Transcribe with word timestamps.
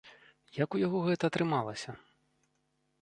Як 0.63 0.69
у 0.77 0.81
яго 0.85 0.97
гэта 1.07 1.23
атрымалася? 1.31 1.91